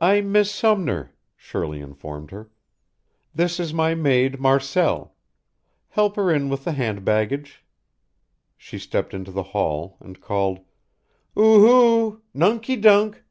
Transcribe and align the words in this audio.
"I'm 0.00 0.30
Miss 0.30 0.52
Sumner," 0.54 1.12
Shirley 1.36 1.80
informed 1.80 2.30
her. 2.30 2.50
"This 3.34 3.58
is 3.58 3.74
my 3.74 3.92
maid 3.92 4.38
Marcelle. 4.38 5.16
Help 5.88 6.14
her 6.14 6.30
in 6.30 6.48
with 6.48 6.62
the 6.62 6.70
hand 6.70 7.04
baggage." 7.04 7.64
She 8.56 8.78
stepped 8.78 9.12
into 9.12 9.32
the 9.32 9.42
hall 9.50 9.96
and 9.98 10.20
called: 10.20 10.60
"Ooh 11.36 11.66
hooh! 11.66 12.22
Nunky 12.32 12.76
dunk!" 12.80 13.24